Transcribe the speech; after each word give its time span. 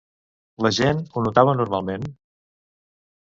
La 0.65 0.69
gent 0.77 1.03
ho 1.17 1.23
notava 1.27 1.55
normalment? 1.59 2.09